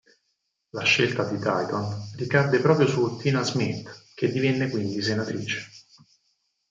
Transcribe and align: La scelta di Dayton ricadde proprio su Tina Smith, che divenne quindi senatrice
La 0.69 0.81
scelta 0.83 1.29
di 1.29 1.37
Dayton 1.37 2.13
ricadde 2.15 2.57
proprio 2.59 2.87
su 2.87 3.17
Tina 3.17 3.43
Smith, 3.43 4.07
che 4.15 4.31
divenne 4.31 4.67
quindi 4.71 4.99
senatrice 4.99 5.69